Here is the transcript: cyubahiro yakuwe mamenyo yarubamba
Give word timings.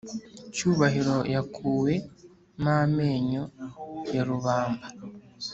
cyubahiro 0.53 1.17
yakuwe 1.33 1.93
mamenyo 2.63 3.43
yarubamba 4.15 4.87